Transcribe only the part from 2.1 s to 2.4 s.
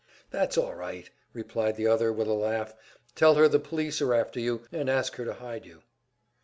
with a